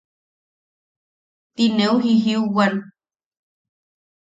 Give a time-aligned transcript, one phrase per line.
[1.55, 2.73] Ti neu jijiuwan: